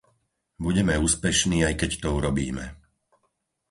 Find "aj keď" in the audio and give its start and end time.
1.67-1.91